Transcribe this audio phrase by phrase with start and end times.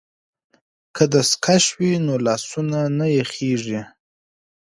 [0.95, 3.81] که دستکش وي نو لاسونه نه یخیږي.